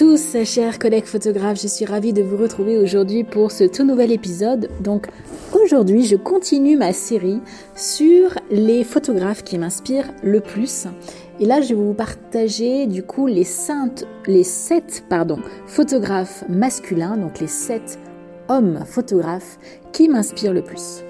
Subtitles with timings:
[0.00, 4.12] Tous, chers collègues photographes, je suis ravie de vous retrouver aujourd'hui pour ce tout nouvel
[4.12, 4.70] épisode.
[4.80, 5.08] Donc
[5.52, 7.38] aujourd'hui, je continue ma série
[7.76, 10.86] sur les photographes qui m'inspirent le plus.
[11.38, 13.46] Et là, je vais vous partager du coup les,
[14.26, 17.98] les 7 pardon, photographes masculins, donc les 7
[18.48, 19.58] hommes photographes
[19.92, 21.04] qui m'inspirent le plus.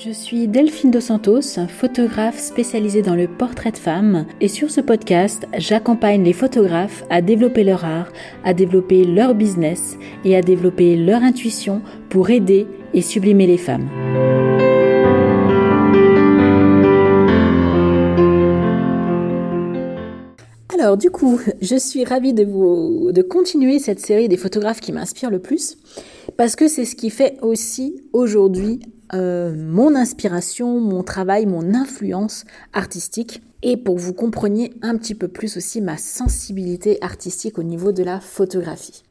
[0.00, 4.80] Je suis Delphine Dos Santos, photographe spécialisée dans le portrait de femmes et sur ce
[4.80, 8.12] podcast, j'accompagne les photographes à développer leur art,
[8.44, 13.88] à développer leur business et à développer leur intuition pour aider et sublimer les femmes.
[20.78, 25.40] Alors du coup, je suis ravie de continuer cette série des photographes qui m'inspirent le
[25.40, 25.76] plus
[26.36, 28.80] parce que c'est ce qui fait aussi aujourd'hui
[29.14, 35.14] euh, mon inspiration, mon travail, mon influence artistique et pour que vous compreniez un petit
[35.14, 39.02] peu plus aussi ma sensibilité artistique au niveau de la photographie.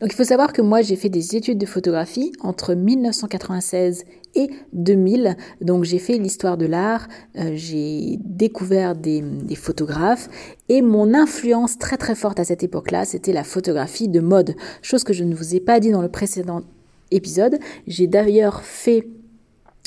[0.00, 4.50] Donc il faut savoir que moi j'ai fait des études de photographie entre 1996 et
[4.72, 5.36] 2000.
[5.60, 9.22] Donc j'ai fait l'histoire de l'art, euh, j'ai découvert des,
[9.56, 10.28] photographes
[10.68, 14.56] et mon influence très très forte à cette époque-là, c'était la photographie de mode.
[14.82, 16.62] Chose que je ne vous ai pas dit dans le précédent
[17.10, 17.58] épisode.
[17.86, 19.06] J'ai d'ailleurs fait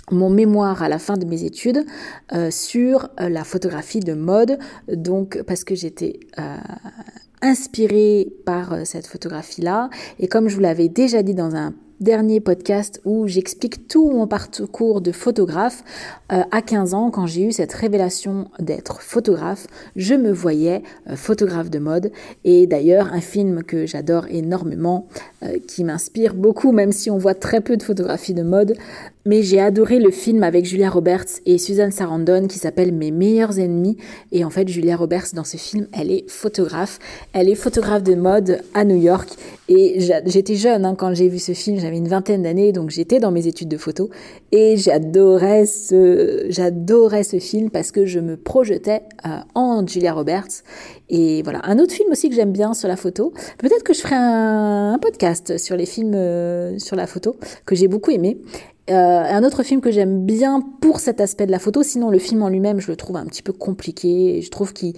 [0.10, 1.84] mon mémoire à la fin de mes études
[2.34, 6.22] euh, sur euh, la photographie de mode, donc parce que j'étais
[7.44, 12.40] euh, inspirée par cette photographie-là, et comme je vous l'avais déjà dit dans un dernier
[12.40, 15.84] podcast où j'explique tout mon parcours de photographe.
[16.32, 21.16] Euh, à 15 ans, quand j'ai eu cette révélation d'être photographe, je me voyais euh,
[21.16, 22.12] photographe de mode.
[22.44, 25.08] Et d'ailleurs, un film que j'adore énormément,
[25.44, 28.76] euh, qui m'inspire beaucoup, même si on voit très peu de photographies de mode.
[29.28, 33.60] Mais j'ai adoré le film avec Julia Roberts et Suzanne Sarandon qui s'appelle Mes meilleurs
[33.60, 33.98] ennemis.
[34.32, 36.98] Et en fait, Julia Roberts, dans ce film, elle est photographe.
[37.34, 39.30] Elle est photographe de mode à New York.
[39.68, 43.20] Et j'étais jeune hein, quand j'ai vu ce film, j'avais une vingtaine d'années, donc j'étais
[43.20, 44.10] dans mes études de photo
[44.54, 50.64] et j'adorais ce, film parce que je me projetais euh, en Julia Roberts.
[51.10, 53.34] Et voilà, un autre film aussi que j'aime bien sur la photo.
[53.58, 57.36] Peut-être que je ferai un, podcast sur les films euh, sur la photo
[57.66, 58.38] que j'ai beaucoup aimé.
[58.90, 62.20] Euh, un autre film que j'aime bien pour cet aspect de la photo, sinon le
[62.20, 64.42] film en lui-même, je le trouve un petit peu compliqué.
[64.42, 64.94] Je trouve qu'il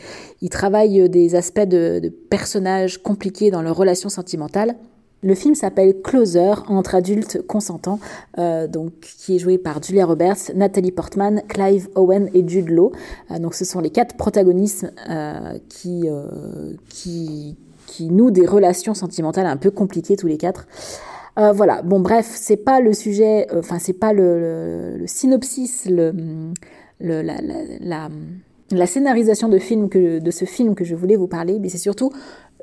[0.51, 4.75] travaille des aspects de, de personnages compliqués dans leurs relations sentimentales.
[5.22, 8.00] Le film s'appelle Closer, entre adultes consentants,
[8.38, 12.94] euh, donc qui est joué par Julia Roberts, Natalie Portman, Clive Owen et Jude Law.
[13.29, 16.06] Euh, donc ce sont les quatre protagonistes euh, qui,
[16.88, 20.67] qui, qui nouent des relations sentimentales un peu compliquées tous les quatre.
[21.39, 21.81] Euh, voilà.
[21.81, 26.11] Bon, bref, c'est pas le sujet, euh, enfin, c'est pas le, synopsis, le,
[27.00, 28.09] la,
[28.72, 31.77] la, scénarisation de, film que, de ce film que je voulais vous parler, mais c'est
[31.77, 32.11] surtout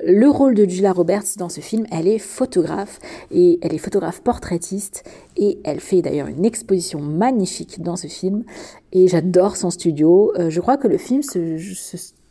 [0.05, 1.87] le rôle de Julia Roberts dans ce film.
[1.91, 2.99] Elle est photographe
[3.31, 5.05] et elle est photographe portraitiste
[5.39, 8.45] et elle fait d'ailleurs une exposition magnifique dans ce film
[8.93, 10.33] et j'adore son studio.
[10.39, 11.57] Euh, je crois que le film se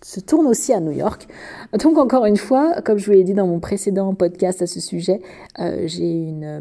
[0.06, 1.28] se tourne aussi à New York.
[1.82, 4.80] Donc encore une fois, comme je vous l'ai dit dans mon précédent podcast à ce
[4.80, 5.20] sujet,
[5.60, 6.60] euh, j'ai une, euh,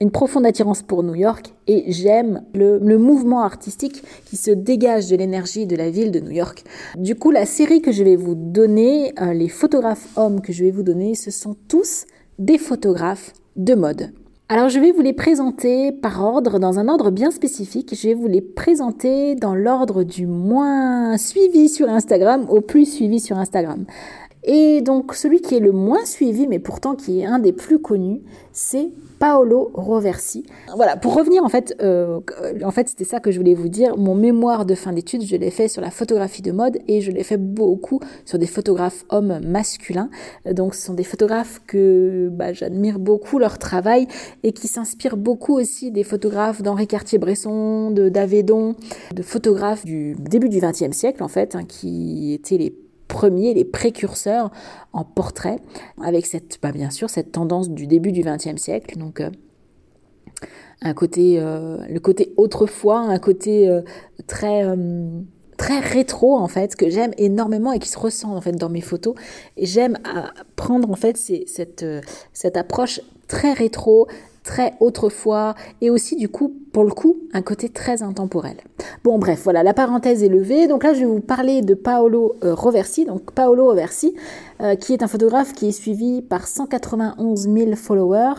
[0.00, 5.10] une, profonde attirance pour New York et j'aime le, le, mouvement artistique qui se dégage
[5.10, 6.64] de l'énergie de la ville de New York.
[6.96, 10.64] Du coup, la série que je vais vous donner, euh, les photographes hommes que je
[10.64, 12.06] vais vous donner, ce sont tous
[12.38, 14.10] des photographes de mode.
[14.50, 17.94] Alors je vais vous les présenter par ordre, dans un ordre bien spécifique.
[17.98, 23.20] Je vais vous les présenter dans l'ordre du moins suivi sur Instagram au plus suivi
[23.20, 23.86] sur Instagram.
[24.44, 27.78] Et donc celui qui est le moins suivi, mais pourtant qui est un des plus
[27.78, 28.20] connus,
[28.52, 30.44] c'est Paolo Roversi.
[30.76, 32.20] Voilà, pour revenir en fait, euh,
[32.62, 33.96] en fait c'était ça que je voulais vous dire.
[33.96, 37.10] Mon mémoire de fin d'études, je l'ai fait sur la photographie de mode et je
[37.10, 40.10] l'ai fait beaucoup sur des photographes hommes masculins.
[40.52, 44.06] Donc ce sont des photographes que bah, j'admire beaucoup leur travail
[44.42, 48.74] et qui s'inspirent beaucoup aussi des photographes d'Henri Cartier-Bresson, de Davédon,
[49.14, 52.83] de photographes du début du XXe siècle en fait, hein, qui étaient les
[53.14, 54.50] premiers, les précurseurs
[54.92, 55.60] en portrait,
[56.02, 58.98] avec cette, bah, bien sûr cette tendance du début du XXe siècle.
[58.98, 59.30] Donc euh,
[60.82, 63.82] un côté, euh, le côté autrefois, un côté euh,
[64.26, 64.64] très
[65.56, 68.80] très rétro en fait que j'aime énormément et qui se ressent en fait dans mes
[68.80, 69.14] photos
[69.56, 69.96] et j'aime
[70.56, 71.86] prendre en fait cette
[72.32, 74.08] cette approche très rétro
[74.44, 78.56] très autrefois et aussi du coup pour le coup un côté très intemporel.
[79.02, 80.68] Bon bref, voilà, la parenthèse est levée.
[80.68, 83.06] Donc là je vais vous parler de Paolo euh, Roversi.
[83.06, 84.14] Donc Paolo Roversi
[84.60, 88.34] euh, qui est un photographe qui est suivi par 191 000 followers.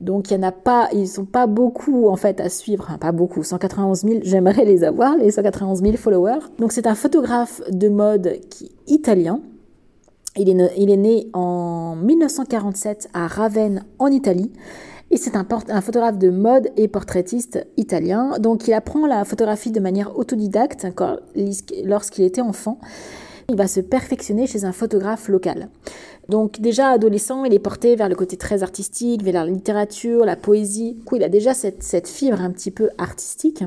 [0.00, 3.12] Donc il y en a pas, ils sont pas beaucoup en fait à suivre, pas
[3.12, 6.40] beaucoup, 191 000, j'aimerais les avoir, les 191 000 followers.
[6.58, 9.40] Donc c'est un photographe de mode qui italien
[10.36, 14.50] Il est, il est né en 1947 à Ravenne en Italie
[15.12, 15.44] et c'est un,
[15.82, 18.38] photographe de mode et portraitiste italien.
[18.38, 20.86] Donc il apprend la photographie de manière autodidacte
[21.84, 22.78] lorsqu'il était enfant.
[23.50, 25.68] Il va se perfectionner chez un photographe local.
[26.30, 30.36] Donc déjà adolescent, il est porté vers le côté très artistique, vers la littérature, la
[30.36, 30.94] poésie.
[30.94, 33.64] Du coup, il a déjà cette fibre un petit peu artistique.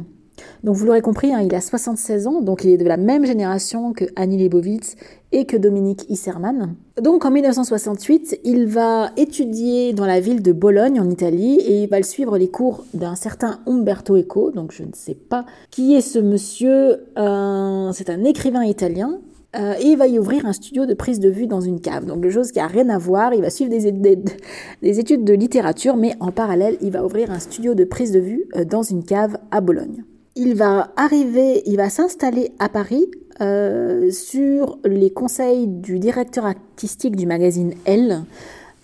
[0.63, 3.25] Donc vous l'aurez compris, hein, il a 76 ans, donc il est de la même
[3.25, 4.95] génération que Annie Leibovitz
[5.31, 6.75] et que Dominique Isserman.
[7.01, 11.89] Donc en 1968, il va étudier dans la ville de Bologne en Italie et il
[11.89, 14.51] va suivre les cours d'un certain Umberto Eco.
[14.51, 19.19] Donc je ne sais pas qui est ce monsieur, euh, c'est un écrivain italien.
[19.57, 22.05] Euh, et il va y ouvrir un studio de prise de vue dans une cave.
[22.05, 23.33] Donc, de chose qui a rien à voir.
[23.33, 27.39] Il va suivre des, des, études de littérature, mais en parallèle, il va ouvrir un
[27.39, 30.03] studio de prise de vue euh, dans une cave à Bologne
[30.35, 33.09] il va arriver, il va s'installer à Paris
[33.41, 38.23] euh, sur les conseils du directeur artistique du magazine Elle.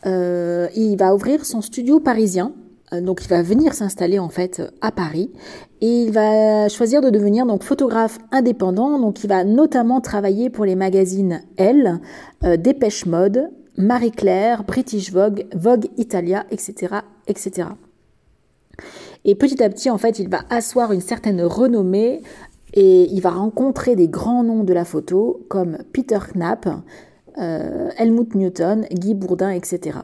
[0.06, 2.54] Euh, il va ouvrir son studio parisien.
[2.94, 5.32] Euh, donc il va venir s'installer en fait à Paris
[5.82, 8.98] et il va choisir de devenir donc photographe indépendant.
[8.98, 12.00] Donc il va notamment travailler pour les magazines Elle,
[12.42, 16.96] Dépêche Mode, Marie Claire, British Vogue, Vogue Italia, etc.,
[17.28, 17.68] etc.
[19.26, 22.22] Et petit à petit, en fait, il va asseoir une certaine renommée
[22.74, 26.68] et il va rencontrer des grands noms de la photo comme Peter Knapp,
[27.38, 30.00] euh, Helmut Newton, Guy Bourdin, etc.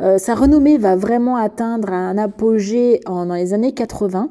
[0.00, 4.30] Euh, sa renommée va vraiment atteindre un apogée en, dans les années 80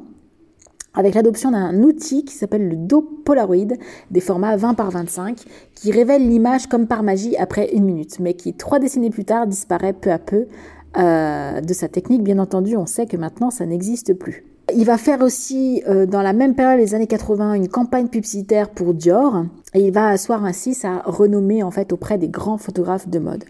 [0.95, 3.75] avec l'adoption d'un outil qui s'appelle le dos Polaroid,
[4.12, 5.38] des formats 20 par 25,
[5.75, 9.45] qui révèle l'image comme par magie après une minute, mais qui trois décennies plus tard
[9.45, 10.48] disparaît peu à peu
[10.97, 12.24] euh, de sa technique.
[12.24, 14.45] Bien entendu, on sait que maintenant, ça n'existe plus.
[14.74, 18.69] Il va faire aussi, euh, dans la même période, les années 80, une campagne publicitaire
[18.69, 19.44] pour Dior,
[19.74, 23.44] et il va asseoir ainsi sa renommée en fait auprès des grands photographes de mode.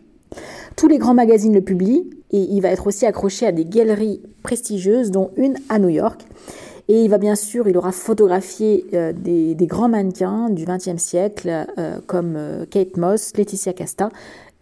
[0.75, 4.21] Tous les grands magazines le publient, et il va être aussi accroché à des galeries
[4.41, 6.25] prestigieuses, dont une à New York.
[6.87, 11.67] Et il va bien sûr, il aura photographié euh, des, grands mannequins du XXe siècle,
[12.07, 12.37] comme
[12.71, 14.09] Kate Moss, Laetitia Casta,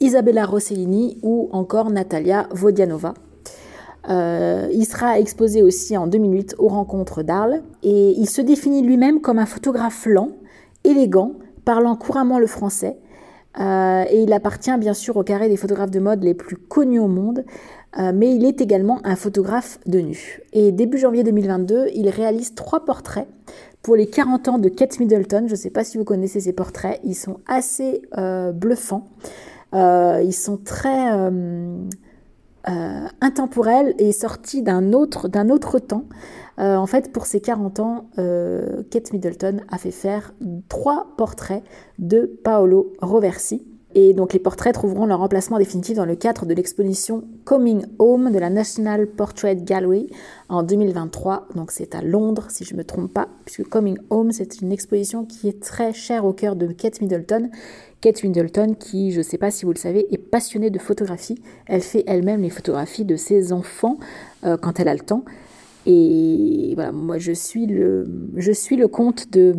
[0.03, 3.13] Isabella Rossellini ou encore Natalia Vodianova.
[4.09, 9.21] Euh, il sera exposé aussi en 2008 aux rencontres d'Arles et il se définit lui-même
[9.21, 10.31] comme un photographe lent,
[10.83, 11.31] élégant,
[11.63, 12.97] parlant couramment le français.
[13.61, 16.99] Euh, et il appartient bien sûr au carré des photographes de mode les plus connus
[16.99, 17.45] au monde,
[17.97, 20.41] euh, mais il est également un photographe de nu.
[20.51, 23.27] Et début janvier 2022, il réalise trois portraits
[23.81, 25.45] pour les 40 ans de Kate Middleton.
[25.45, 28.01] Je ne sais pas si vous connaissez ces portraits, ils sont assez
[28.53, 29.07] bluffants.
[29.73, 31.77] Euh, ils sont très euh,
[32.69, 36.05] euh, intemporels et sortis d'un autre, d'un autre temps.
[36.57, 38.05] en fait, pour ses 40 ans,
[38.91, 40.33] Kate Middleton a fait faire
[40.69, 41.63] trois portraits
[41.97, 43.65] de Paolo Roversi.
[43.95, 48.31] Et donc les portraits trouveront leur emplacement définitif dans le cadre de l'exposition Coming Home
[48.31, 50.09] de la National Portrait Gallery
[50.49, 51.49] en 2023.
[51.55, 54.71] Donc c'est à Londres, si je ne me trompe pas, puisque Coming Home, c'est une
[54.71, 57.51] exposition qui est très chère au cœur de Kate Middleton.
[58.03, 61.41] Kate Middleton, qui, je ne sais pas si vous le savez, est passionnée de photographie.
[61.67, 63.97] Elle fait elle-même les photographies de ses enfants
[64.43, 65.23] euh, quand elle a le temps.
[65.85, 68.05] Et voilà, moi je suis le,
[68.35, 68.89] je suis le
[69.31, 69.55] de,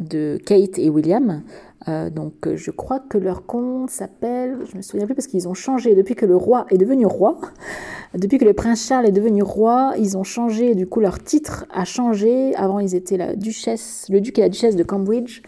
[0.00, 1.44] de Kate et William.
[1.86, 5.46] Euh, donc euh, je crois que leur compte s'appelle, je me souviens plus parce qu'ils
[5.46, 7.38] ont changé depuis que le roi est devenu roi,
[8.14, 11.64] depuis que le prince Charles est devenu roi, ils ont changé, du coup leur titre
[11.72, 12.56] a changé.
[12.56, 15.42] Avant ils étaient la duchesse, le duc et la duchesse de Cambridge.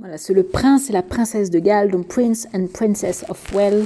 [0.00, 3.84] Voilà, c'est le prince et la princesse de Galles, donc Prince and Princess of Wales.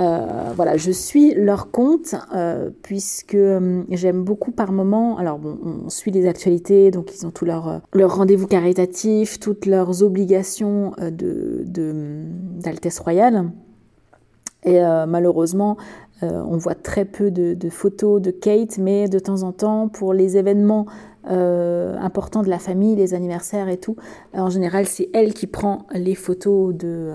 [0.00, 5.18] Euh, voilà, je suis leur compte euh, puisque euh, j'aime beaucoup par moment.
[5.18, 9.66] Alors bon, on suit les actualités, donc ils ont tous leurs leur rendez-vous caritatifs, toutes
[9.66, 13.50] leurs obligations de d'Altesse royale.
[14.64, 15.76] Et malheureusement,
[16.22, 20.12] on voit très peu de, de, photos de Kate, mais de temps en temps, pour
[20.12, 20.86] les événements
[21.28, 23.96] importants de la famille, les anniversaires et tout,
[24.32, 27.12] en général, c'est elle qui prend les photos de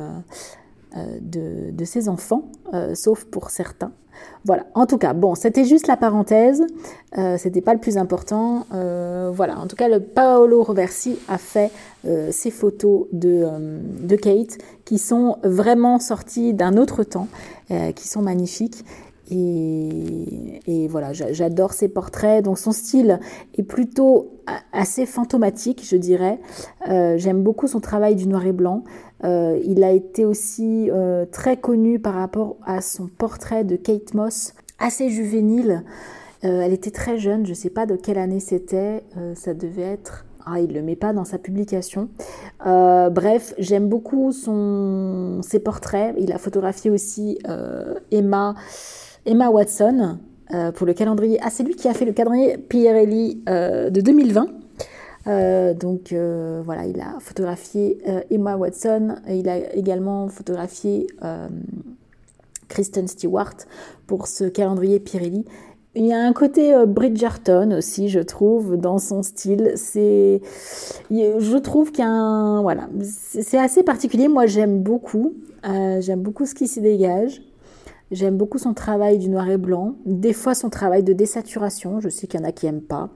[0.95, 3.91] euh, de, ses enfants, euh, sauf pour certains.
[4.45, 6.61] Voilà, en tout cas, bon, c'était juste la parenthèse,
[7.17, 8.67] euh, c'était pas le plus important.
[8.69, 11.71] voilà, en tout cas, le Paolo Roversi a fait
[12.29, 13.47] ces photos de,
[14.03, 17.27] de, Kate qui sont vraiment sorties d'un autre temps,
[17.95, 18.85] qui sont magnifiques.
[19.31, 22.43] Et, voilà, j'adore ses portraits.
[22.43, 23.19] Donc son style
[23.57, 24.31] est plutôt
[24.71, 26.39] assez fantomatique, je dirais.
[26.87, 28.83] J'aime beaucoup son travail du noir et blanc.
[29.23, 34.13] Euh, il a été aussi euh, très connu par rapport à son portrait de Kate
[34.13, 35.83] Moss, assez juvénile.
[36.43, 39.03] Euh, elle était très jeune, je ne sais pas de quelle année c'était,
[39.35, 42.09] ça devait être Ah, il le met pas dans sa publication.
[42.65, 46.13] Euh, bref, j'aime beaucoup son, ses portraits.
[46.17, 48.55] Il a photographié aussi euh, Emma,
[49.25, 50.17] Emma Watson
[50.75, 51.39] pour le calendrier.
[51.41, 54.47] Ah, c'est lui qui a fait le calendrier Pirelli de 2020.
[55.79, 56.13] donc
[56.63, 57.97] voilà, il a photographié
[58.29, 59.15] Emma Watson.
[59.27, 61.07] Et il a également photographié
[62.67, 63.55] Kristen Stewart
[64.07, 65.45] pour ce calendrier Pirelli.
[65.95, 69.73] Il y a un côté euh, Bridgerton aussi, je trouve, dans son style.
[69.75, 70.41] C'est,
[71.11, 74.27] je trouve qu'un, voilà, c'est assez particulier.
[74.27, 75.33] Moi, j'aime beaucoup.
[75.65, 77.43] Euh, j'aime beaucoup ce qui s'y dégage.
[78.13, 79.95] J'aime beaucoup son travail du noir et blanc.
[80.05, 81.99] Des fois, son travail de désaturation.
[81.99, 83.09] Je sais qu'il y en a qui aiment pas.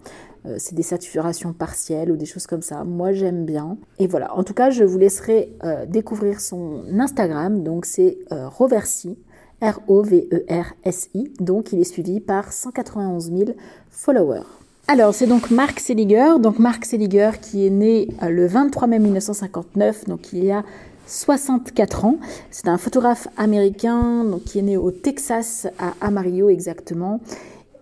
[0.46, 2.84] Euh, c'est des saturations partielles ou des choses comme ça.
[2.84, 3.77] Moi, j'aime bien.
[4.00, 4.36] Et voilà.
[4.36, 5.54] En tout cas, je vous laisserai
[5.88, 7.63] découvrir son Instagram.
[7.63, 9.18] Donc, c'est Roversi
[9.62, 11.34] R-O-V-E-R-S-I.
[11.39, 13.51] Donc il est suivi par 191 000
[13.89, 14.44] followers.
[14.88, 16.39] Alors, c'est donc Marc Seliger.
[16.39, 20.63] Donc, Marc Seliger qui est né euh, le 23 mai 1959, donc il y a
[21.08, 22.18] 64 ans.
[22.52, 27.20] C'est un photographe américain qui est né au Texas, à Amarillo exactement.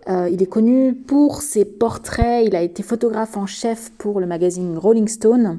[0.08, 2.44] Euh, il est connu pour ses portraits.
[2.46, 5.58] Il a été photographe en chef pour le magazine Rolling Stone.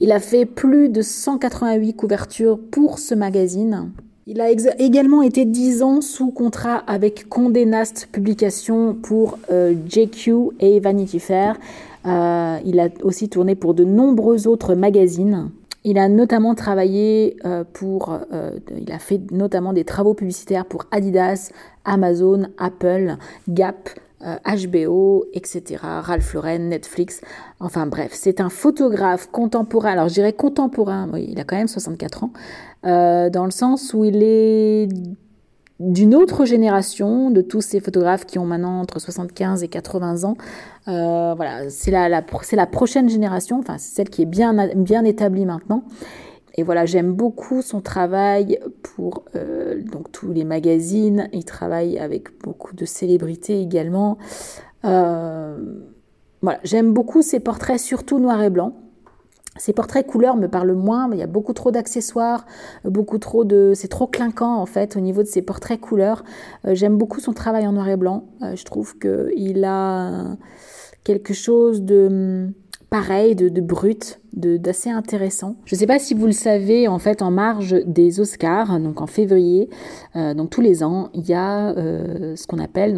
[0.00, 3.90] Il a fait plus de 188 couvertures pour ce magazine.
[4.26, 10.32] Il a également été 10 ans sous contrat avec Condé Nast Publications pour euh, JQ
[10.60, 11.58] et Vanity Fair.
[12.06, 15.50] Euh, il a aussi tourné pour de nombreux autres magazines.
[15.84, 18.18] Il a notamment travaillé euh, pour,
[18.76, 21.50] il a fait notamment des travaux publicitaires pour Adidas,
[21.84, 23.16] Amazon, Apple,
[23.48, 23.90] Gap,
[24.24, 27.20] HBO, etc., Ralph Lauren, Netflix,
[27.60, 32.24] enfin bref, c'est un photographe contemporain, alors je dirais contemporain, il a quand même 64
[32.24, 32.32] ans,
[32.86, 34.88] euh, dans le sens où il est
[35.80, 40.36] d'une autre génération de tous ces photographes qui ont maintenant entre 75 et 80 ans.
[40.86, 42.22] Euh, voilà, c'est la, la,
[42.66, 45.84] prochaine génération, enfin c'est celle qui est bien, bien établie maintenant.
[46.56, 51.28] Et voilà, j'aime beaucoup son travail pour euh, donc tous les magazines.
[51.32, 54.18] Il travaille avec beaucoup de célébrités également.
[54.84, 55.58] Euh,
[56.42, 58.76] voilà, j'aime beaucoup ses portraits, surtout noir et blanc.
[59.56, 62.46] Ses portraits couleurs me parlent moins, il y a beaucoup trop d'accessoires,
[62.84, 66.24] beaucoup trop de, c'est trop clinquant en fait au niveau de ses portraits couleurs.
[66.66, 68.24] Euh, j'aime beaucoup son travail en noir et blanc.
[68.54, 70.36] je trouve que il a
[71.04, 72.52] quelque chose de
[72.94, 75.56] pareil, de, brut, d'assez intéressant.
[75.64, 79.00] Je ne sais pas si vous le savez, en fait, en marge des Oscars, donc
[79.00, 79.68] en février,
[80.14, 82.96] euh, tous les ans, il y a euh, ce qu'on appelle,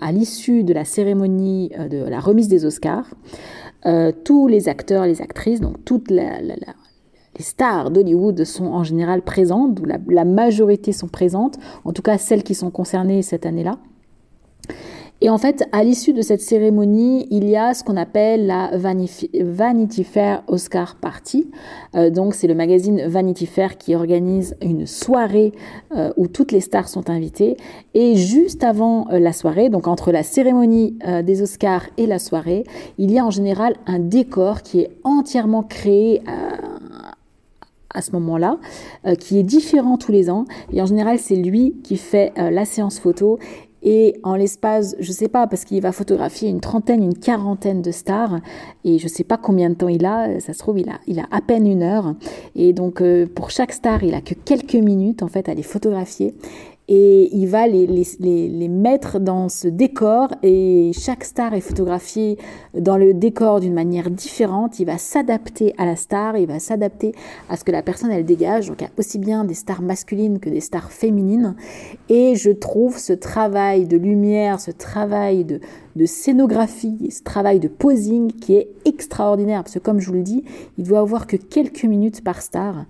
[0.00, 3.12] à l'issue de la cérémonie euh, de la remise des Oscars,
[4.24, 6.30] tous les acteurs, les actrices, donc toutes les
[7.38, 12.42] stars d'Hollywood sont en général présentes, ou la majorité sont présentes, en tout cas celles
[12.42, 13.78] qui sont concernées cette année-là.
[15.24, 18.72] Et en fait, à l'issue de cette cérémonie, il y a ce qu'on appelle la
[18.76, 21.48] Vanity Fair Oscar Party.
[21.94, 25.52] Euh, donc, c'est le magazine Vanity Fair qui organise une soirée
[25.96, 27.56] euh, où toutes les stars sont invitées.
[27.94, 32.64] Et juste avant euh, la soirée, donc entre la cérémonie des Oscars et la soirée,
[32.98, 36.20] il y a en général un décor qui est entièrement créé
[37.94, 38.58] à ce moment-là,
[39.18, 40.46] qui est différent tous les ans.
[40.72, 43.38] Et en général, c'est lui qui fait la séance photo
[43.82, 47.90] et en l'espace, je sais pas, parce qu'il va photographier une trentaine, une quarantaine de
[47.90, 48.38] stars,
[48.84, 51.18] et je sais pas combien de temps il a, ça se trouve, il a, il
[51.18, 52.14] a à peine une heure.
[52.54, 55.62] Et donc, euh, pour chaque star, il a que quelques minutes, en fait, à les
[55.62, 56.34] photographier
[56.88, 62.38] et il va les, les, les, mettre dans ce décor et chaque star est photographiée
[62.74, 64.80] dans le décor d'une manière différente.
[64.80, 67.14] Il va s'adapter à la star, il va s'adapter
[67.48, 68.68] à ce que la personne elle dégage.
[68.68, 71.54] Donc il y a aussi bien des stars masculines que des stars féminines.
[72.08, 75.60] Et je trouve ce travail de lumière, ce travail de,
[75.96, 79.62] de scénographie, ce travail de posing qui est extraordinaire.
[79.62, 80.44] Parce que comme je vous le dis,
[80.78, 82.86] il doit avoir que quelques minutes par star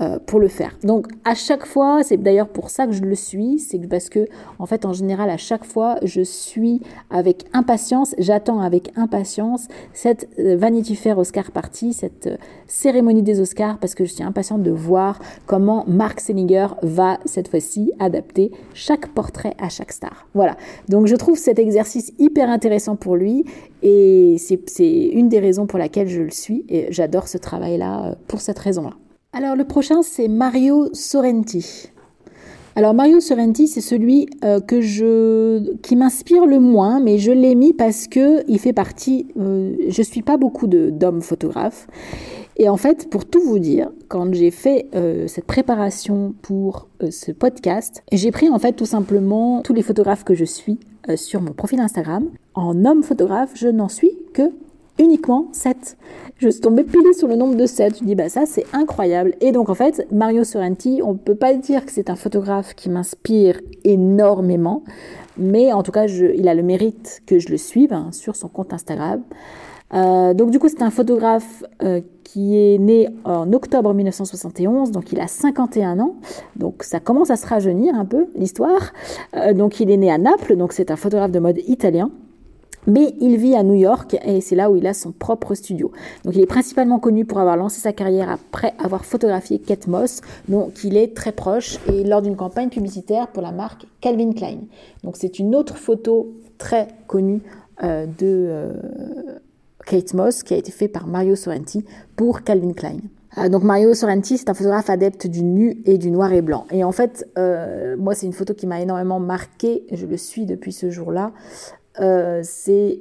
[0.00, 0.76] euh, pour le faire.
[0.82, 4.26] Donc à chaque fois, c'est d'ailleurs pour ça que je le suis, c'est parce que
[4.58, 10.28] en fait en général à chaque fois je suis avec impatience, j'attends avec impatience cette
[10.38, 12.36] euh, Vanity Fair Oscar Party, cette euh,
[12.66, 17.48] cérémonie des Oscars parce que je suis impatiente de voir comment Mark Selinger va cette
[17.48, 20.26] fois-ci adapter chaque portrait à chaque star.
[20.34, 20.56] Voilà.
[20.88, 23.44] Donc je trouve cet exercice hyper intéressant pour lui
[23.82, 28.14] et c'est une des raisons pour laquelle je le suis et j'adore ce travail-là euh,
[28.26, 28.94] pour cette raison-là.
[29.32, 31.90] Alors le prochain c'est Mario Sorrenti.
[32.78, 37.54] Alors Mario Sorrenti, c'est celui euh, que je qui m'inspire le moins, mais je l'ai
[37.54, 39.28] mis parce que il fait partie.
[39.38, 41.86] Euh, je suis pas beaucoup d'hommes photographes,
[42.56, 44.86] et en fait, pour tout vous dire, quand j'ai fait
[45.26, 50.34] cette préparation pour ce podcast, j'ai pris en fait tout simplement tous les photographes que
[50.34, 52.28] je suis euh, sur mon profil Instagram.
[52.54, 54.50] En homme photographe, je n'en suis que
[54.98, 55.96] uniquement 7.
[56.38, 57.98] Je suis tombée pile sur le nombre de 7.
[58.00, 59.34] Je dis, bah ça, c'est incroyable.
[59.40, 62.74] Et donc, en fait, Mario Sorrenti, on ne peut pas dire que c'est un photographe
[62.74, 64.82] qui m'inspire énormément,
[65.36, 68.48] mais en tout cas, il a le mérite que je le suive hein, sur son
[68.48, 69.22] compte Instagram.
[69.94, 75.12] Euh, donc du coup, c'est un photographe euh, qui est né en octobre 1971, donc
[75.12, 76.16] il a 51 ans,
[76.56, 78.92] donc ça commence à se rajeunir un peu l'histoire.
[79.36, 82.10] Euh, donc il est né à Naples, donc c'est un photographe de mode italien.
[82.88, 85.90] Mais il vit à New York et c'est là où il a son propre studio.
[86.24, 90.20] Donc il est principalement connu pour avoir lancé sa carrière après avoir photographié Kate Moss,
[90.48, 94.58] dont il est très proche, et lors d'une campagne publicitaire pour la marque Calvin Klein.
[95.02, 97.42] Donc c'est une autre photo très connue
[97.82, 98.72] de,
[99.86, 101.84] Kate Moss, qui a été fait par Mario Sorrenti
[102.16, 102.98] pour Calvin Klein.
[103.38, 106.66] Euh, donc Mario Sorrenti, c'est un photographe adepte du nu et du noir et blanc.
[106.70, 109.86] Et en fait, euh, moi, c'est une photo qui m'a énormément marqué.
[109.92, 111.32] Je le suis depuis ce jour-là.
[112.00, 113.00] Euh, c'est,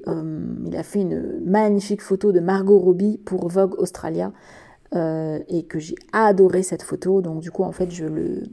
[0.65, 4.31] il a fait une magnifique photo de Margot Robbie pour Vogue Australia
[5.49, 7.21] et que j'ai adoré cette photo.
[7.21, 8.43] Donc du coup, en fait, je le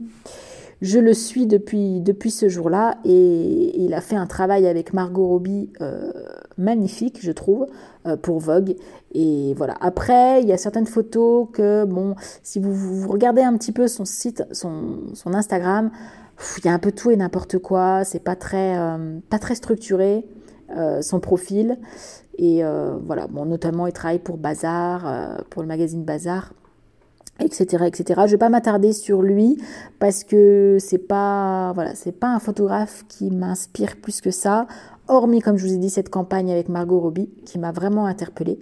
[0.83, 5.69] je le suis depuis, ce jour-là et il a fait un travail avec Margot Robbie
[5.79, 6.11] euh,
[6.57, 7.67] magnifique, je trouve,
[8.05, 8.75] euh, pour Vogue.
[9.13, 9.75] Et voilà.
[9.79, 14.03] Après, il y a certaines photos que, bon, si vous, regardez un petit peu son
[14.03, 15.89] site, son, son Instagram,
[16.57, 18.03] il y a un peu tout et n'importe quoi.
[18.03, 20.27] C'est pas très, euh, pas très structuré,
[21.01, 21.77] son profil.
[22.37, 22.63] Et
[23.05, 26.51] voilà, bon, notamment, il travaille pour Bazar, pour le magazine Bazar
[27.39, 29.57] etc etc je vais pas m'attarder sur lui
[29.99, 34.67] parce que c'est pas voilà c'est pas un photographe qui m'inspire plus que ça
[35.07, 38.59] hormis comme je vous ai dit cette campagne avec Margot Robbie qui m'a vraiment interpellée.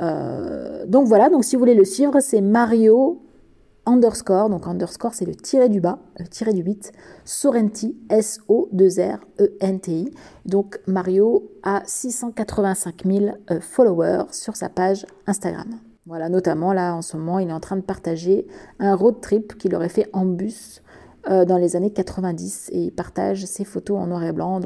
[0.00, 3.20] Euh, donc voilà donc si vous voulez le suivre c'est Mario
[3.86, 6.92] underscore donc underscore c'est le tiré du bas le tiré du 8
[7.24, 10.10] Sorrenti S O 2 R E N T I.
[10.46, 17.02] Donc Mario a 685 000 euh, followers sur sa page Instagram voilà, notamment là en
[17.02, 18.44] ce moment, il est en train de partager
[18.80, 20.82] un road trip qu'il aurait fait en bus
[21.30, 24.60] euh, dans les années 90 et il partage ses photos en noir et blanc.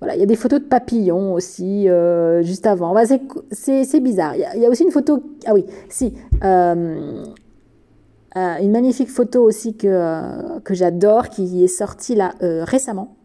[0.00, 2.94] Voilà, il y a des photos de papillons aussi euh, juste avant.
[3.52, 4.36] c'est bizarre.
[4.36, 5.22] Il y, a, aussi une photo.
[5.46, 6.12] Ah oui, si.
[6.44, 7.24] Euh,
[8.36, 13.16] une magnifique photo aussi que, que j'adore qui est sortie là récemment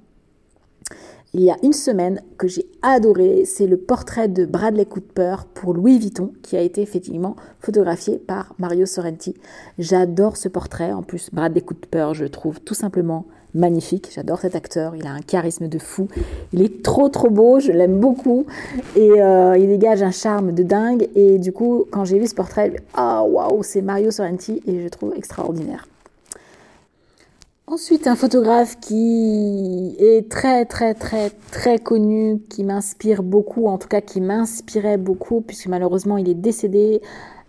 [1.33, 3.43] il y a une semaine que j'ai adoré.
[3.45, 8.53] C'est le portrait de Bradley Cooper pour Louis Vuitton qui a été effectivement photographié par
[8.59, 9.35] Mario Sorrenti.
[9.77, 10.91] J'adore ce portrait.
[10.91, 14.09] En plus, Bradley Cooper, je trouve tout simplement magnifique.
[14.13, 14.95] J'adore cet acteur.
[14.95, 16.07] Il a un charisme de fou.
[16.53, 17.59] Il est trop trop beau.
[17.59, 18.45] Je l'aime beaucoup
[18.95, 21.09] et euh, il dégage un charme de dingue.
[21.15, 24.87] Et du coup, quand j'ai vu ce portrait, ah waouh, c'est Mario Sorrenti et je
[24.87, 25.87] trouve extraordinaire.
[27.69, 33.89] Ensuite, un photographe qui est très très très très connu, qui m'inspire beaucoup, en tout
[33.89, 37.01] cas qui m'inspirait beaucoup, puisque malheureusement il est décédé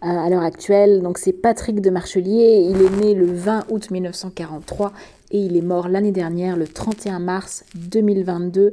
[0.02, 1.02] euh, à l'heure actuelle.
[1.02, 2.68] Donc c'est Patrick de Marchelier.
[2.68, 4.92] Il est né le 20 août 1943
[5.31, 8.72] et il est mort l'année dernière, le 31 mars 2022,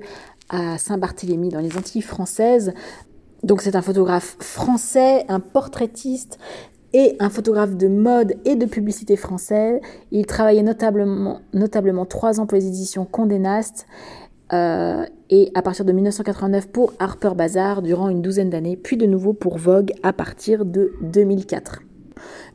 [0.49, 2.73] à Saint-Barthélemy, dans les Antilles françaises.
[3.43, 6.39] Donc c'est un photographe français, un portraitiste
[6.95, 9.81] et un photographe de mode et de publicité française.
[10.11, 13.85] Il travaillait notablement, notablement trois ans pour les éditions Condé Nast
[14.53, 19.05] euh, et à partir de 1989 pour Harper Bazaar durant une douzaine d'années, puis de
[19.05, 21.81] nouveau pour Vogue à partir de 2004.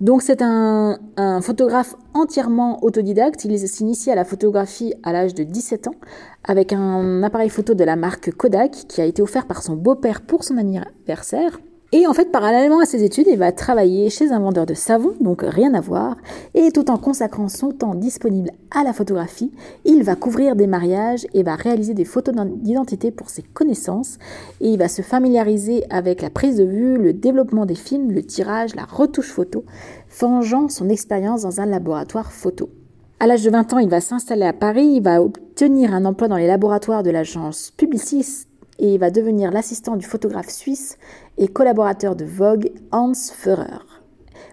[0.00, 3.44] Donc c'est un, un, photographe entièrement autodidacte.
[3.44, 5.96] Il s'initie à la photographie à l'âge de 17 ans
[6.44, 10.22] avec un appareil photo de la marque Kodak qui a été offert par son beau-père
[10.22, 11.58] pour son anniversaire.
[11.92, 15.12] Et en fait, parallèlement à ses études, il va travailler chez un vendeur de savon,
[15.20, 16.16] donc rien à voir,
[16.54, 19.50] et tout en consacrant son temps disponible à la photographie,
[19.84, 24.18] il va couvrir des mariages et va réaliser des photos d'identité pour ses connaissances,
[24.60, 28.22] et il va se familiariser avec la prise de vue, le développement des films, le
[28.22, 29.64] tirage, la retouche photo,
[30.08, 32.70] forgeant son expérience dans un laboratoire photo.
[33.18, 36.28] À l'âge de 20 ans, il va s'installer à Paris, il va obtenir un emploi
[36.28, 38.46] dans les laboratoires de l'agence Publicis
[38.80, 40.96] et il va devenir l'assistant du photographe suisse
[41.38, 43.84] et collaborateur de Vogue Hans Führer,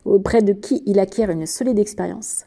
[0.06, 2.46] auprès de qui il acquiert une solide expérience.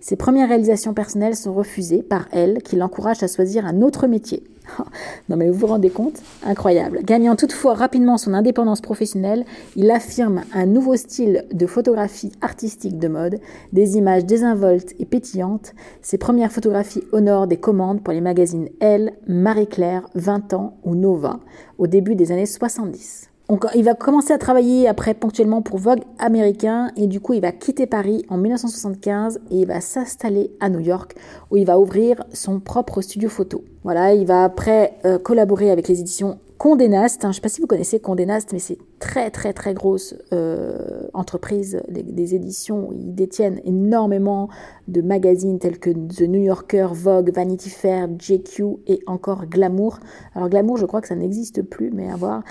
[0.00, 4.44] Ses premières réalisations personnelles sont refusées par elle, qui l'encourage à choisir un autre métier.
[5.28, 6.20] non mais vous vous rendez compte?
[6.44, 7.00] Incroyable.
[7.04, 9.44] Gagnant toutefois rapidement son indépendance professionnelle,
[9.76, 13.40] il affirme un nouveau style de photographie artistique de mode,
[13.72, 15.74] des images désinvoltes et pétillantes.
[16.02, 21.40] Ses premières photographies honorent des commandes pour les magazines Elle, Marie-Claire, 20 ans ou Nova,
[21.78, 23.30] au début des années 70
[23.74, 27.52] il va commencer à travailler après ponctuellement pour Vogue américain et du coup il va
[27.52, 31.14] quitter Paris en 1975 et il va s'installer à New York
[31.50, 33.64] où il va ouvrir son propre studio photo.
[33.84, 37.40] Voilà, il va après euh, collaborer avec les éditions Condé Nast, hein, je ne sais
[37.42, 42.34] pas si vous connaissez Condé Nast, mais c'est très très très grosse euh, entreprise des,
[42.34, 42.88] éditions.
[42.92, 44.48] Ils détiennent énormément
[44.88, 50.00] de magazines tels que The New Yorker, Vogue, Vanity Fair, JQ et encore Glamour.
[50.34, 52.42] Alors Glamour, je crois que ça n'existe plus, mais à voir.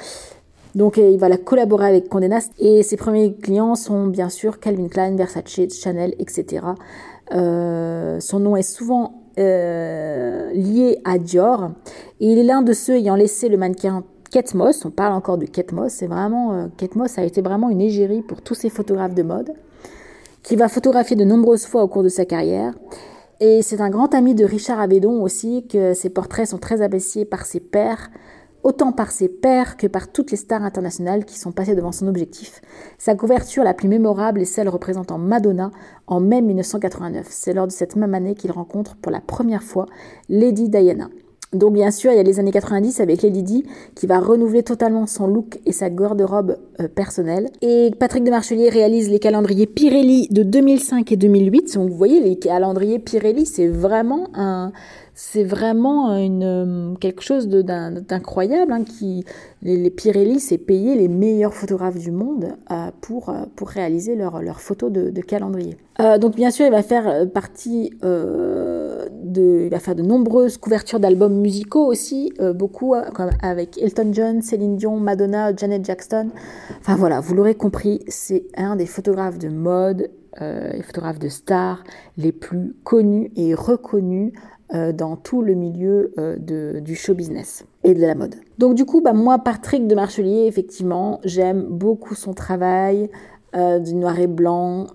[0.75, 4.59] Donc il va la collaborer avec Condé Nast et ses premiers clients sont bien sûr
[4.59, 6.65] Calvin Klein, Versace, Chanel, etc.
[7.33, 11.71] Euh, son nom est souvent euh, lié à Dior.
[12.19, 14.85] Et il est l'un de ceux ayant laissé le mannequin Kate Moss.
[14.85, 15.93] On parle encore de Kate Moss.
[15.93, 19.23] C'est vraiment, euh, Kate Moss a été vraiment une égérie pour tous ces photographes de
[19.23, 19.53] mode,
[20.43, 22.73] qui va photographier de nombreuses fois au cours de sa carrière.
[23.39, 27.25] Et c'est un grand ami de Richard Avedon aussi, que ses portraits sont très appréciés
[27.25, 28.09] par ses pairs
[28.65, 32.07] autant par ses pairs que par toutes les stars internationales qui sont passées devant son
[32.07, 32.61] objectif.
[32.97, 35.69] Sa couverture la plus mémorable est celle représentant Madonna
[36.07, 37.27] en mai 1989.
[37.29, 39.85] C'est lors de cette même année qu'il rencontre pour la première fois
[40.29, 41.09] Lady Diana.
[41.53, 44.63] Donc bien sûr, il y a les années 90 avec Lady Di qui va renouveler
[44.63, 47.49] totalement son look et sa garde-robe euh, personnelle.
[47.61, 51.75] Et Patrick de Marchelier réalise les calendriers Pirelli de 2005 et 2008.
[51.75, 54.73] Donc vous voyez, les calendriers Pirelli, c'est vraiment un
[55.17, 58.73] c'est vraiment une, euh, quelque chose d'incroyable.
[58.73, 59.23] Hein, qui,
[59.61, 64.41] les, Pirelli, c'est payer les meilleurs photographes du monde euh, pour, euh, pour réaliser leurs
[64.41, 65.77] leur photos de, calendrier.
[66.19, 71.39] donc bien sûr, il va faire partie de, il va faire de nombreuses couvertures d'albums
[71.39, 76.29] musicaux aussi, beaucoup comme avec Elton John, Céline Dion, Madonna, Janet Jackson.
[76.79, 81.83] Enfin voilà, vous l'aurez compris, c'est un des photographes de mode, les photographes de stars
[82.17, 84.33] les plus connus et reconnus
[84.73, 88.35] dans tout le milieu euh, de, du show business et de la mode.
[88.57, 93.09] Donc du coup, bah, moi, Patrick de Marchelier, effectivement, j'aime beaucoup son travail
[93.55, 94.87] euh, du noir et blanc.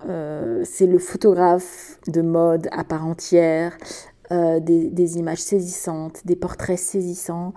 [0.63, 3.77] c'est le photographe de mode à part entière,
[4.29, 7.53] des, images saisissantes, des portraits saisissants,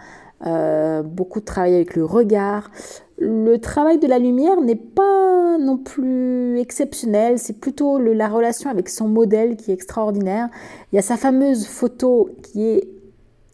[1.05, 2.71] beaucoup de travail avec le regard.
[3.19, 8.89] Le travail de la lumière n'est pas non plus exceptionnel, c'est plutôt la relation avec
[8.89, 10.49] son modèle qui est extraordinaire.
[10.93, 12.89] Il y a sa fameuse photo qui est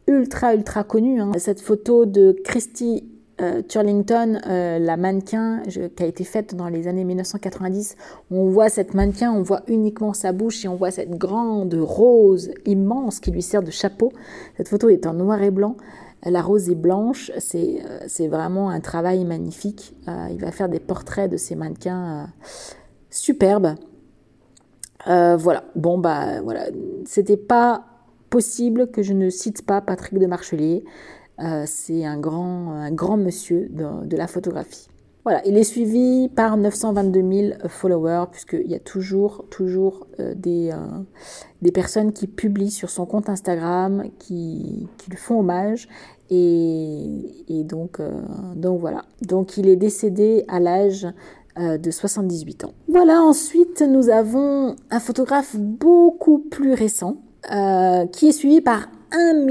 [0.07, 1.33] ultra ultra connue, hein.
[1.39, 3.05] cette photo de Christy
[3.41, 7.97] euh, Turlington, euh, la mannequin qui a été faite dans les années 1990.
[8.31, 12.51] On voit cette mannequin, on voit uniquement sa bouche et on voit cette grande rose
[12.67, 14.13] immense qui lui sert de chapeau.
[14.59, 15.77] Cette photo est en noir et blanc.
[16.25, 19.95] La rose est blanche, c'est euh, vraiment un travail magnifique.
[20.07, 22.49] Euh, il va faire des portraits de ces mannequins euh,
[23.09, 23.75] superbes.
[25.07, 26.67] voilà, bon bah voilà,
[27.07, 27.85] c'était pas
[28.29, 30.85] possible que je ne cite pas Patrick de Marchelier.
[31.65, 34.89] c'est un grand, un grand monsieur de la photographie.
[35.25, 40.71] Voilà, il est suivi par 922 000 followers, puisqu'il y a toujours, toujours euh, des,
[40.73, 40.77] euh,
[41.61, 45.89] des personnes qui publient sur son compte Instagram, qui, qui lui font hommage.
[46.31, 48.13] Et, et donc, euh,
[48.57, 49.05] donc voilà.
[49.21, 51.07] Donc il est décédé à l'âge
[51.57, 52.73] de 78 ans.
[52.89, 57.17] Voilà, ensuite nous avons un photographe beaucoup plus récent,
[58.13, 59.47] qui est suivi par 1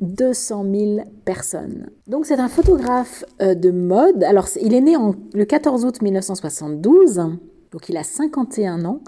[0.00, 1.90] 200 000 personnes.
[2.06, 4.22] Donc c'est un photographe euh, de mode.
[4.24, 4.96] Alors il est né
[5.32, 7.20] le 14 août 1972
[7.74, 9.00] donc il a 51 ans.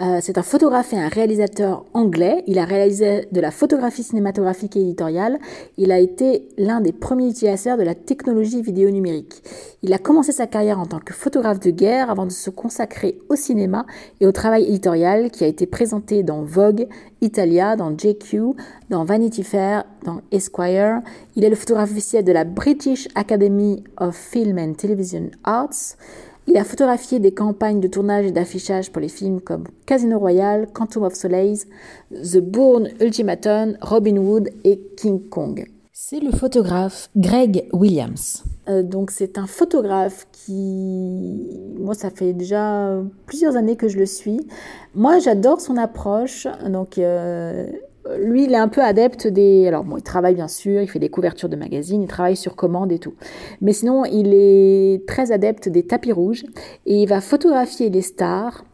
[0.00, 2.42] Euh, c'est un photographe et un réalisateur anglais.
[2.46, 5.38] Il a réalisé de la photographie cinématographique et éditoriale.
[5.76, 9.42] Il a été l'un des premiers utilisateurs de la technologie vidéo numérique.
[9.82, 13.18] Il a commencé sa carrière en tant que photographe de guerre avant de se consacrer
[13.28, 13.84] au cinéma
[14.20, 16.88] et au travail éditorial qui a été présenté dans Vogue,
[17.20, 18.54] Italia, dans JQ,
[18.88, 21.02] dans Vanity Fair, dans Esquire.
[21.36, 25.98] Il est le photographe officiel de la British Academy of Film and Television Arts.
[26.46, 30.66] Il a photographié des campagnes de tournage et d'affichage pour les films comme Casino Royale,
[30.72, 31.66] Quantum of Solace,
[32.10, 35.66] The Bourne Ultimatum, Robin Hood et King Kong.
[35.92, 38.44] C'est le photographe Greg Williams.
[38.68, 44.06] Euh, donc c'est un photographe qui, moi ça fait déjà plusieurs années que je le
[44.06, 44.46] suis.
[44.94, 46.46] Moi j'adore son approche.
[46.68, 47.66] Donc euh,
[48.18, 49.66] lui, il est un peu adepte des.
[49.66, 52.56] Alors, bon, il travaille bien sûr, il fait des couvertures de magazines, il travaille sur
[52.56, 53.14] commande et tout.
[53.60, 56.44] Mais sinon, il est très adepte des tapis rouges
[56.86, 58.64] et il va photographier les stars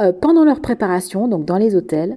[0.00, 2.16] euh, pendant leur préparation, donc dans les hôtels.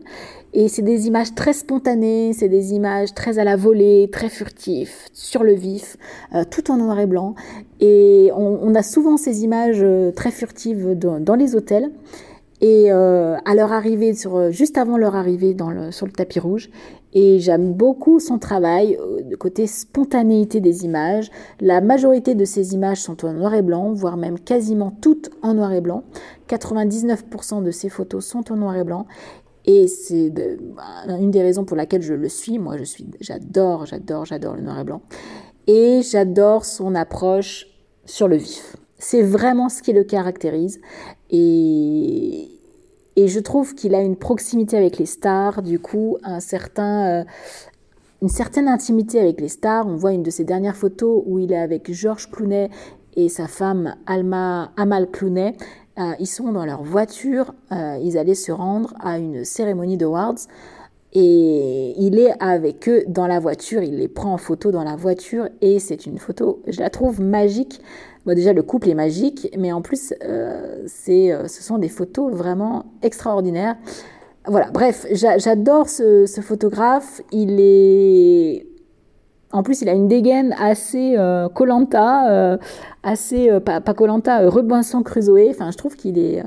[0.54, 4.94] Et c'est des images très spontanées, c'est des images très à la volée, très furtives,
[5.12, 5.98] sur le vif,
[6.34, 7.36] euh, tout en noir et blanc.
[7.82, 11.92] Et on, a souvent ces images euh, très furtives dans les hôtels.
[12.64, 15.54] Et euh, à leur arrivée, euh, juste avant leur arrivée
[15.92, 16.70] sur le tapis rouge,
[17.12, 21.30] et j'aime beaucoup son travail, euh, de côté spontanéité des images.
[21.60, 25.56] La majorité de ces images sont en noir et blanc, voire même quasiment toutes en
[25.56, 26.06] noir et blanc.
[26.48, 29.08] 99% de ces photos sont en noir et blanc.
[29.66, 30.32] Et c'est
[31.20, 32.60] une des raisons pour laquelle je le suis.
[32.60, 35.02] Moi, je suis, j'adore, j'adore, j'adore le noir et blanc.
[35.68, 37.68] et j'adore son approche
[38.06, 38.78] sur le vif.
[39.06, 40.80] C'est vraiment ce qui le caractérise
[41.30, 42.50] et,
[43.18, 47.24] et je trouve qu'il a une proximité avec les stars, du coup, un certain, euh,
[48.22, 49.86] une certaine intimité avec les stars.
[49.88, 52.70] On voit une de ses dernières photos où il est avec George Clooney
[53.18, 55.58] et sa femme Alma Amal Clooney.
[56.00, 60.48] Euh, ils sont dans leur voiture, euh, ils allaient se rendre à une cérémonie d'awards
[61.12, 64.96] et il est avec eux dans la voiture, il les prend en photo dans la
[64.96, 67.82] voiture et c'est une photo, je la trouve magique
[68.26, 72.32] Déjà, le couple est magique, mais en plus, euh, c'est, euh, ce sont des photos
[72.34, 73.76] vraiment extraordinaires.
[74.48, 77.22] Voilà, bref, j'adore ce, photographe.
[77.32, 78.66] Il est.
[79.52, 81.16] En plus, il a une dégaine assez
[81.54, 82.58] Colanta, euh,
[83.04, 83.50] assez.
[83.62, 85.50] pas Colanta, Robinson Crusoe.
[85.50, 86.44] Enfin, je trouve qu'il est.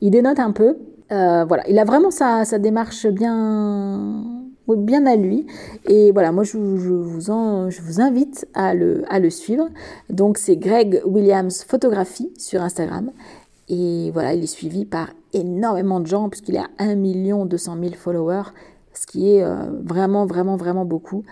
[0.00, 0.76] il dénote un peu.
[1.10, 5.46] voilà, il a vraiment sa, sa démarche bien bien à lui.
[5.88, 9.68] Et voilà, moi je, vous, en, je vous invite à le, à le suivre.
[10.10, 13.10] Donc c'est Greg Williams Photographie sur Instagram.
[13.68, 16.96] Et voilà, il est suivi par énormément de gens puisqu'il a 1
[17.46, 18.50] 200 000 followers,
[18.92, 21.24] ce qui est euh, vraiment, vraiment, vraiment beaucoup.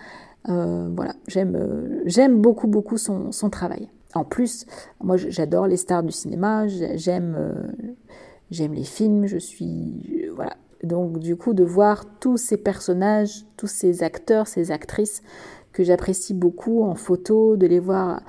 [0.49, 3.89] Euh, voilà, j'aime, euh, beaucoup, beaucoup son, son, travail.
[4.15, 4.65] En plus,
[5.01, 7.37] moi j'adore les stars du cinéma, j'aime,
[8.49, 13.67] j'aime les films, je suis, voilà, donc du coup de voir tous ces personnages, tous
[13.67, 15.21] ces acteurs, ces actrices
[15.73, 18.21] que j'apprécie beaucoup en photo, de les voir,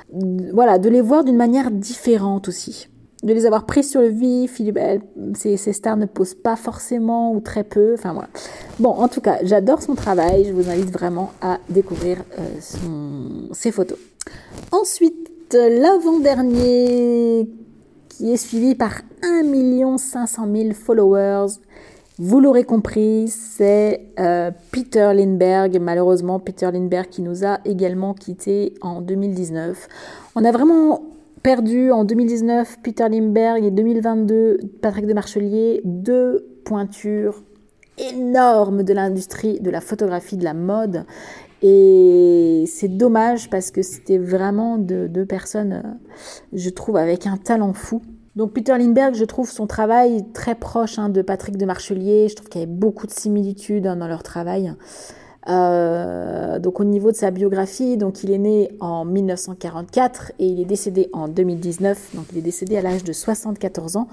[0.53, 2.89] voilà, de les voir d'une manière différente aussi.
[3.25, 4.61] De les avoir pris sur le vif,
[5.35, 8.29] ces, ces stars ne posent pas forcément ou très peu, enfin voilà.
[8.81, 12.43] Bon, en tout cas, j'adore son travail, je vous invite vraiment à découvrir euh,
[13.53, 13.99] ses photos.
[14.73, 17.49] Ensuite, l'avant-dernier
[18.09, 21.55] qui est suivi par 1 500 000 followers,
[22.25, 28.75] vous l'aurez compris, c'est euh, Peter Lindbergh, malheureusement Peter Lindbergh qui nous a également quittés
[28.81, 29.89] en 2019.
[30.37, 31.03] On a vraiment
[31.43, 37.43] perdu en 2019 Peter Lindbergh et 2022 Patrick de Marchelier, deux pointures
[37.99, 41.05] énormes de l'industrie de la photographie, de la mode.
[41.61, 46.09] Et c'est dommage parce que c'était vraiment deux personnes, euh,
[46.53, 48.01] je trouve, avec un talent fou.
[48.35, 52.29] Donc Peter Lindbergh, je trouve son travail très proche hein, de Patrick de Marchelier.
[52.29, 54.75] Je trouve qu'il y avait beaucoup de similitudes hein, dans leur travail.
[55.49, 60.61] Euh, donc au niveau de sa biographie, donc il est né en 1944 et il
[60.61, 62.15] est décédé en 2019.
[62.15, 64.09] Donc il est décédé à l'âge de 74 ans.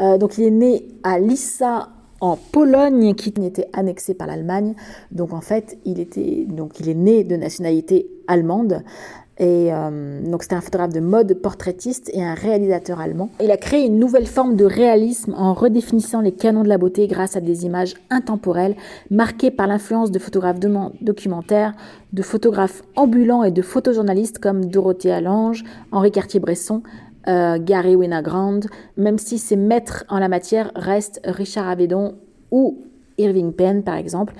[0.00, 1.88] Euh, donc il est né à Lissa
[2.20, 4.74] en Pologne qui était annexée par l'Allemagne.
[5.12, 8.82] Donc en fait, il était donc il est né de nationalité allemande.
[9.38, 13.28] Et euh, donc c'était un photographe de mode portraitiste et un réalisateur allemand.
[13.42, 17.06] Il a créé une nouvelle forme de réalisme en redéfinissant les canons de la beauté
[17.06, 18.76] grâce à des images intemporelles
[19.10, 20.58] marquées par l'influence de photographes
[21.02, 21.74] documentaires,
[22.14, 26.82] de photographes ambulants et de photojournalistes comme Dorothée Allange, Henri Cartier-Bresson,
[27.28, 28.60] euh, Gary Winogrand,
[28.96, 32.14] même si ses maîtres en la matière restent Richard Avedon
[32.50, 32.78] ou
[33.18, 34.32] Irving Penn par exemple.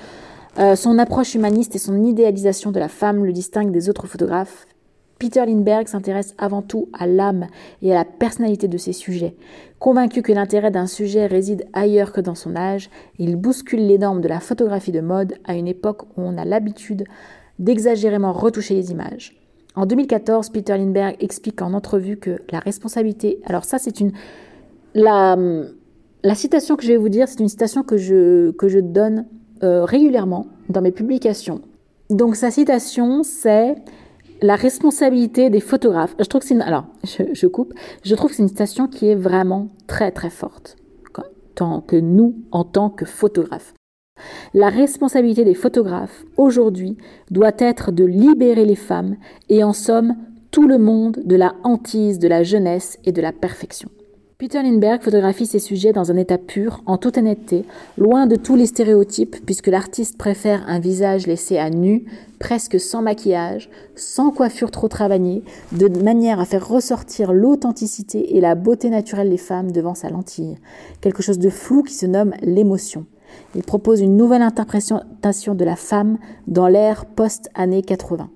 [0.59, 4.67] Euh, son approche humaniste et son idéalisation de la femme le distinguent des autres photographes
[5.19, 7.47] Peter Lindbergh s'intéresse avant tout à l'âme
[7.81, 9.35] et à la personnalité de ses sujets.
[9.79, 14.21] Convaincu que l'intérêt d'un sujet réside ailleurs que dans son âge, il bouscule les normes
[14.21, 17.05] de la photographie de mode à une époque où on a l'habitude
[17.59, 19.35] d'exagérément retoucher les images.
[19.75, 23.41] En 2014, Peter Lindbergh explique en entrevue que la responsabilité.
[23.45, 24.13] Alors, ça, c'est une.
[24.95, 25.37] La,
[26.35, 29.27] citation que je vais vous dire, c'est une citation que je, que je donne
[29.63, 31.61] euh, régulièrement dans mes publications.
[32.09, 33.75] Donc, sa citation, c'est
[34.43, 36.15] la responsabilité des photographes.
[36.19, 37.75] Je trouve que c'est une, alors, je, coupe.
[38.05, 40.77] Je trouve que c'est une citation qui est vraiment très très forte.
[41.55, 43.73] Tant que nous, en tant que photographes.
[44.53, 46.99] La responsabilité des photographes aujourd'hui
[47.31, 49.17] doit être de libérer les femmes
[49.49, 50.17] et en somme
[50.51, 53.91] tout le monde de la hantise de la jeunesse et de la perfection.
[54.39, 57.65] Peter Lindbergh photographie ses sujets dans un état pur, en toute honnêteté,
[57.97, 62.05] loin de tous les stéréotypes, puisque l'artiste préfère un visage laissé à nu,
[62.39, 68.55] presque sans maquillage, sans coiffure trop travaillée, de manière à faire ressortir l'authenticité et la
[68.55, 70.59] beauté naturelle des femmes devant sa lentille,
[71.01, 73.07] quelque chose de flou qui se nomme l'émotion.
[73.55, 78.29] Il propose une nouvelle interprétation de la femme dans l'ère post-année 80.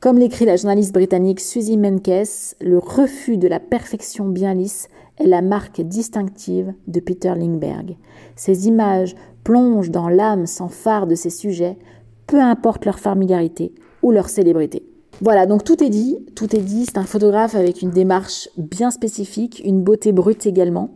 [0.00, 5.26] Comme l'écrit la journaliste britannique Suzy Menkes, le refus de la perfection bien lisse est
[5.26, 7.96] la marque distinctive de Peter Lindbergh.
[8.36, 11.78] Ces images plongent dans l'âme sans phare de ses sujets,
[12.26, 14.84] peu importe leur familiarité ou leur célébrité.
[15.22, 18.90] Voilà, donc tout est dit, tout est dit, c'est un photographe avec une démarche bien
[18.90, 20.90] spécifique, une beauté brute également.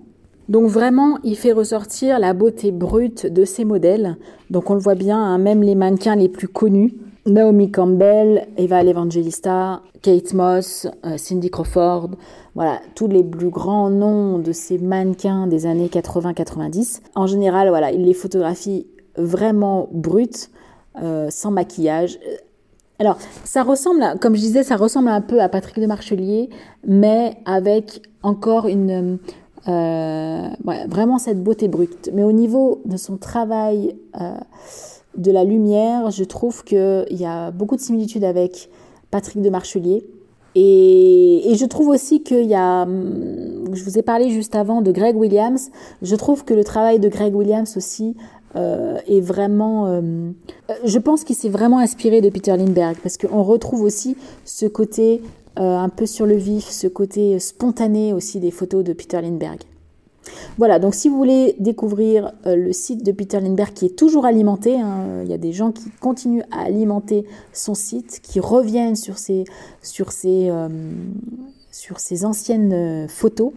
[0.48, 4.16] Donc vraiment, il fait ressortir la beauté brute de ses modèles.
[4.50, 6.92] Donc on le voit bien, hein, même les mannequins les plus connus
[7.26, 12.10] Naomi Campbell, Eva Evangelista, Kate Moss, euh, Cindy Crawford,
[12.54, 17.02] voilà, tous les plus grands noms de ces mannequins des années 80-90.
[17.14, 20.50] En général, voilà, il les photographie vraiment brutes,
[21.02, 22.18] euh, sans maquillage.
[22.98, 26.48] Alors, ça ressemble, comme je disais, ça ressemble un peu à Patrick de Marchelier,
[26.86, 29.18] mais avec encore une,
[29.68, 30.48] euh,
[30.88, 32.10] vraiment cette beauté brute.
[32.14, 33.94] Mais au niveau de son travail
[35.16, 38.68] de la lumière, je trouve qu'il y a beaucoup de similitudes avec
[39.10, 40.04] Patrick de Marchelier.
[40.54, 44.90] Et, je trouve aussi qu'il y a, hum, je vous ai parlé juste avant de
[44.90, 45.70] Greg Williams,
[46.02, 48.16] je trouve que le travail de Greg Williams aussi
[48.56, 50.30] euh, est vraiment, euh,
[50.84, 55.22] je pense qu'il s'est vraiment inspiré de Peter Lindbergh parce qu'on retrouve aussi ce côté
[55.58, 59.60] euh, un peu sur le vif, ce côté spontané aussi des photos de Peter Lindbergh.
[60.58, 64.26] Voilà, donc si vous voulez découvrir euh, le site de Peter Lindbergh qui est toujours
[64.26, 68.96] alimenté, hein, il y a des gens qui continuent à alimenter son site, qui reviennent
[68.96, 69.44] sur ces,
[69.82, 70.68] sur ces, euh,
[72.22, 73.52] anciennes euh, photos,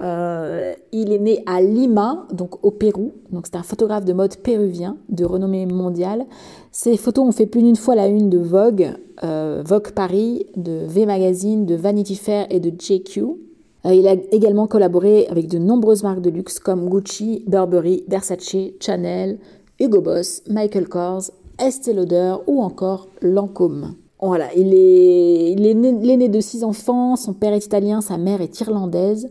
[0.00, 3.12] Euh, il est né à Lima, donc au Pérou.
[3.32, 6.26] Donc c'est un photographe de mode péruvien de renommée mondiale.
[6.70, 11.06] Ses photos ont fait plus d'une fois la une de Vogue, Vogue Paris, de V
[11.06, 13.47] Magazine, de Vanity Fair et de JQ.
[13.88, 18.56] Euh, il a également collaboré avec de nombreuses marques de luxe comme Gucci, Burberry, Versace,
[18.80, 19.38] Chanel,
[19.80, 23.94] Hugo Boss, Michael Kors, Estée Lauder ou encore Lancôme.
[24.20, 29.30] Voilà, il est, l'aîné de six enfants, son père est italien, sa mère est irlandaise.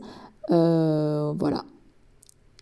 [0.50, 1.66] Euh, voilà.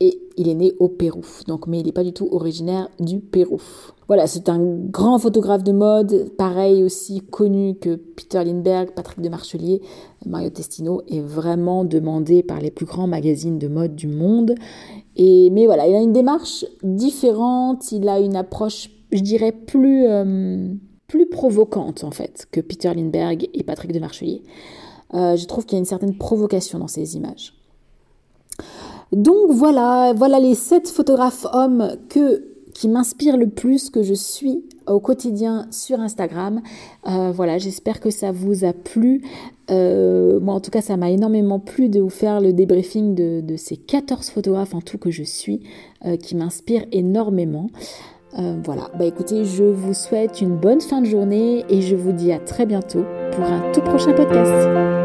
[0.01, 3.19] Et il est né au Pérou, donc, mais il n'est pas du tout originaire du
[3.19, 3.61] Pérou.
[4.07, 9.29] Voilà, c'est un grand photographe de mode, pareil aussi connu que Peter Lindbergh, Patrick de
[9.29, 9.81] Marchelier,
[10.25, 14.53] Mario Testino, est vraiment demandé par les plus grands magazines de mode du monde.
[15.15, 20.05] Et, mais voilà, il a une démarche différente, il a une approche, je dirais, plus,
[20.07, 20.73] euh,
[21.07, 24.43] plus provocante en fait que Peter Lindbergh et Patrick de Marchelier.
[25.13, 27.53] Euh, je trouve qu'il y a une certaine provocation dans ces images.
[29.15, 31.95] Donc voilà, voilà les sept photographes hommes
[32.73, 36.61] qui m'inspire le plus, que je suis au quotidien sur Instagram.
[37.07, 39.23] Euh, voilà, j'espère que ça vous a plu.
[39.71, 43.55] Euh, moi, en tout cas, ça m'a énormément plu de vous faire le débriefing de,
[43.55, 45.61] ces 14 photographes en tout que je suis,
[46.05, 47.67] euh, qui m'inspirent énormément.
[48.65, 52.33] voilà, bah écoutez, je vous souhaite une bonne fin de journée et je vous dis
[52.33, 55.04] à très bientôt pour un tout prochain podcast.